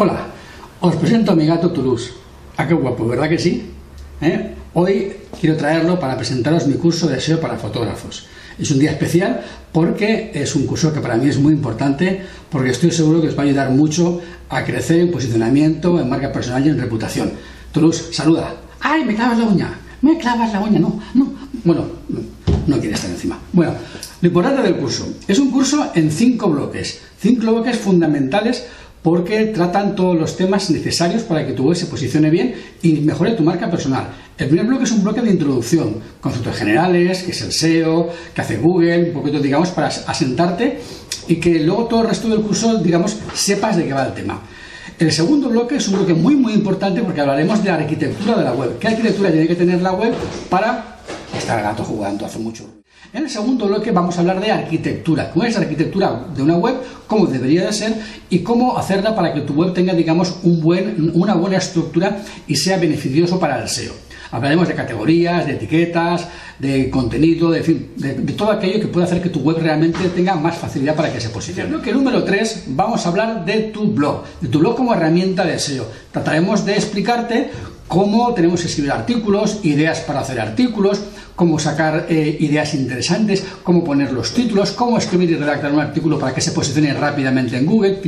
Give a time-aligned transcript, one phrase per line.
[0.00, 0.30] Hola,
[0.78, 2.14] os presento a mi gato Toulouse.
[2.56, 3.66] ¿A ah, qué guapo, verdad que sí?
[4.20, 4.54] ¿Eh?
[4.74, 8.26] Hoy quiero traerlo para presentaros mi curso de SEO para fotógrafos.
[8.60, 9.42] Es un día especial
[9.72, 13.36] porque es un curso que para mí es muy importante porque estoy seguro que os
[13.36, 17.32] va a ayudar mucho a crecer en posicionamiento, en marca personal y en reputación.
[17.72, 18.54] Toulouse, saluda.
[18.78, 19.80] ¡Ay, me clavas la uña!
[20.02, 20.78] ¡Me clavas la uña!
[20.78, 21.32] No, no.
[21.64, 21.84] Bueno,
[22.68, 23.36] no quiere estar encima.
[23.52, 23.72] Bueno,
[24.20, 25.08] lo importante del curso.
[25.26, 27.00] Es un curso en cinco bloques.
[27.18, 28.64] Cinco bloques fundamentales
[29.02, 33.32] porque tratan todos los temas necesarios para que tu web se posicione bien y mejore
[33.32, 34.08] tu marca personal.
[34.36, 38.40] El primer bloque es un bloque de introducción, conceptos generales, que es el SEO, que
[38.40, 40.78] hace Google, un poquito, digamos, para asentarte
[41.28, 44.40] y que luego todo el resto del curso, digamos, sepas de qué va el tema.
[44.98, 48.44] El segundo bloque es un bloque muy, muy importante porque hablaremos de la arquitectura de
[48.44, 48.78] la web.
[48.80, 50.12] ¿Qué arquitectura tiene que tener la web
[50.50, 50.97] para
[51.48, 52.78] estar gato jugando hace mucho
[53.10, 56.56] en el segundo bloque vamos a hablar de arquitectura, cómo es la arquitectura de una
[56.56, 56.74] web,
[57.06, 57.94] cómo debería de ser
[58.28, 62.56] y cómo hacerla para que tu web tenga, digamos, un buen, una buena estructura y
[62.56, 63.94] sea beneficioso para el SEO.
[64.30, 69.22] Hablaremos de categorías, de etiquetas, de contenido, de, fin, de, todo aquello que puede hacer
[69.22, 71.70] que tu web realmente tenga más facilidad para que se posicione.
[71.70, 75.46] Creo que número 3 vamos a hablar de tu blog, de tu blog como herramienta
[75.46, 75.86] de SEO.
[76.12, 77.50] Trataremos de explicarte
[77.86, 81.00] cómo tenemos que escribir artículos, ideas para hacer artículos,
[81.38, 86.18] cómo sacar eh, ideas interesantes, cómo poner los títulos, cómo escribir y redactar un artículo
[86.18, 88.00] para que se posicione rápidamente en Google,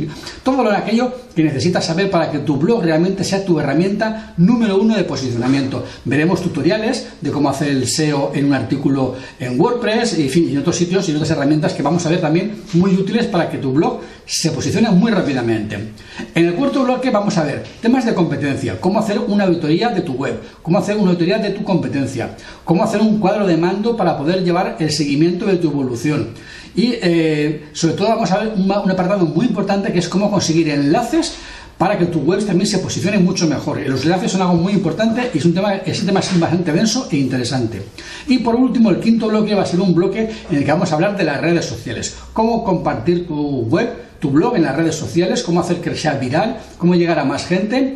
[0.43, 4.77] todo lo aquello que necesitas saber para que tu blog realmente sea tu herramienta número
[4.77, 5.85] uno de posicionamiento.
[6.03, 10.49] Veremos tutoriales de cómo hacer el SEO en un artículo en WordPress y, en fin,
[10.49, 13.59] en otros sitios y otras herramientas que vamos a ver también muy útiles para que
[13.59, 15.93] tu blog se posicione muy rápidamente.
[16.35, 20.01] En el cuarto bloque vamos a ver temas de competencia, cómo hacer una auditoría de
[20.01, 23.97] tu web, cómo hacer una auditoría de tu competencia, cómo hacer un cuadro de mando
[23.97, 26.29] para poder llevar el seguimiento de tu evolución.
[26.75, 30.69] Y eh, sobre todo vamos a ver un, apartado muy importante que es cómo conseguir
[30.69, 31.35] enlaces
[31.77, 33.79] para que tu web también se posicione mucho mejor.
[33.87, 37.07] Los enlaces son algo muy importante y es un tema, es un tema bastante denso
[37.11, 37.81] e interesante.
[38.27, 40.91] Y por último, el quinto bloque va a ser un bloque en el que vamos
[40.91, 42.15] a hablar de las redes sociales.
[42.33, 46.95] Cómo compartir tu web, tu blog en las redes sociales, cómo hacer sea viral, cómo
[46.95, 47.95] llegar a más gente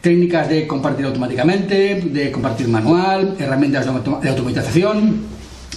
[0.00, 5.22] técnicas de compartir automáticamente, de compartir manual, herramientas de automatización,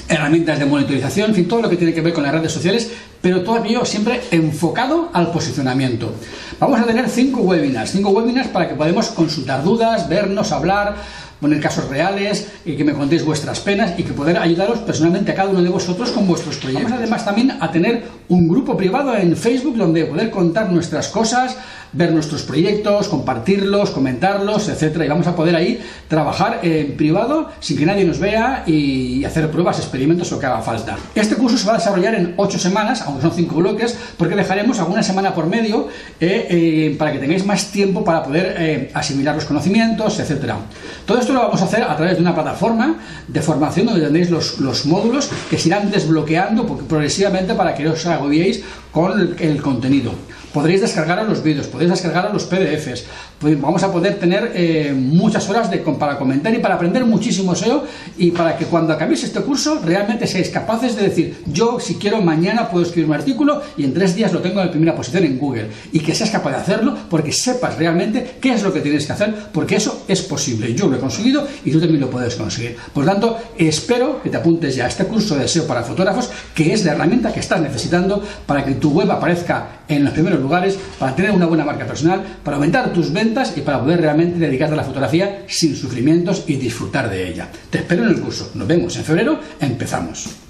[0.09, 2.91] herramientas de monitorización, en fin, todo lo que tiene que ver con las redes sociales,
[3.21, 6.13] pero todo aquello siempre enfocado al posicionamiento.
[6.59, 10.95] Vamos a tener cinco webinars, cinco webinars para que podamos consultar dudas, vernos, hablar,
[11.39, 15.35] poner casos reales y que me contéis vuestras penas y que poder ayudaros personalmente a
[15.35, 16.85] cada uno de vosotros con vuestros proyectos.
[16.85, 21.55] Vamos además también a tener un grupo privado en Facebook donde poder contar nuestras cosas,
[21.93, 27.77] ver nuestros proyectos, compartirlos, comentarlos, etcétera, y vamos a poder ahí trabajar en privado sin
[27.77, 30.97] que nadie nos vea y hacer pruebas, experimentos o que haga falta.
[31.15, 34.79] Este curso se va a desarrollar en ocho semanas, aunque son cinco bloques, porque dejaremos
[34.79, 35.87] alguna semana por medio
[36.19, 40.57] eh, eh, para que tengáis más tiempo para poder eh, asimilar los conocimientos, etcétera.
[41.05, 42.97] Todo esto lo vamos a hacer a través de una plataforma
[43.27, 48.05] de formación donde tendréis los, los módulos que se irán desbloqueando progresivamente para que os
[48.05, 50.11] agobiéis con el, contenido.
[50.53, 53.05] Podréis descargar los vídeos, podréis descargar los PDFs,
[53.39, 57.55] pues vamos a poder tener eh, muchas horas de, para comentar y para aprender muchísimo
[57.55, 57.83] SEO
[58.17, 62.21] y para que cuando acabéis este curso realmente seáis capaces de decir, yo si quiero
[62.21, 65.37] mañana puedo escribir un artículo y en tres días lo tengo en primera posición en
[65.37, 69.05] Google y que seas capaz de hacerlo porque sepas realmente qué es lo que tienes
[69.05, 70.73] que hacer porque eso es posible.
[70.73, 72.77] Yo lo he conseguido y tú también lo puedes conseguir.
[72.93, 76.73] Por tanto, espero que te apuntes ya a este curso de SEO para fotógrafos que
[76.73, 81.15] es la herramienta que estás necesitando para que tu web aparezca en los lugares, para
[81.15, 84.77] tener una buena marca personal, para aumentar tus ventas y para poder realmente dedicarte a
[84.77, 87.49] la fotografía sin sufrimientos y disfrutar de ella.
[87.69, 88.51] Te espero en el curso.
[88.55, 89.39] Nos vemos en febrero.
[89.59, 90.46] Empezamos.